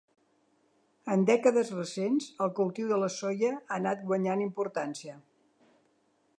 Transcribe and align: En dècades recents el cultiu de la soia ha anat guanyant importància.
En 1.15 1.25
dècades 1.29 1.69
recents 1.75 2.31
el 2.45 2.51
cultiu 2.61 2.89
de 2.93 2.99
la 3.03 3.11
soia 3.19 3.53
ha 3.59 3.79
anat 3.79 4.03
guanyant 4.09 4.45
importància. 4.49 5.19